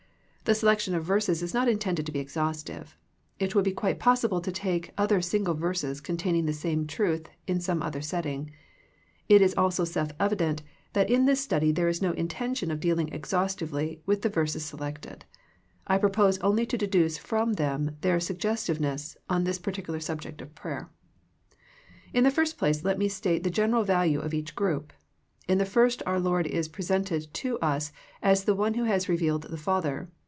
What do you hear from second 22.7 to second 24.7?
let me state the general value of each